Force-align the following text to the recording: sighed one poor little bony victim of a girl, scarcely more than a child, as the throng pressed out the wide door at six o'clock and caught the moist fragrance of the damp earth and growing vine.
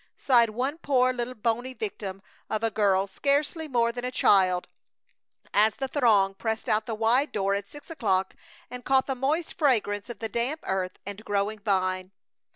sighed 0.17 0.49
one 0.49 0.79
poor 0.79 1.13
little 1.13 1.35
bony 1.35 1.75
victim 1.75 2.23
of 2.49 2.63
a 2.63 2.71
girl, 2.71 3.05
scarcely 3.05 3.67
more 3.67 3.91
than 3.91 4.03
a 4.03 4.09
child, 4.09 4.67
as 5.53 5.75
the 5.75 5.87
throng 5.87 6.33
pressed 6.33 6.67
out 6.67 6.87
the 6.87 6.95
wide 6.95 7.31
door 7.31 7.53
at 7.53 7.67
six 7.67 7.91
o'clock 7.91 8.33
and 8.71 8.83
caught 8.83 9.05
the 9.05 9.13
moist 9.13 9.53
fragrance 9.59 10.09
of 10.09 10.17
the 10.17 10.27
damp 10.27 10.61
earth 10.63 10.97
and 11.05 11.23
growing 11.23 11.59
vine. 11.59 12.11